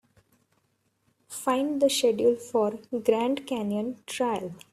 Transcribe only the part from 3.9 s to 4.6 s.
Trail.